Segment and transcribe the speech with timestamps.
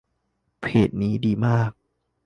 [0.61, 1.71] เพจนี้ดีมาก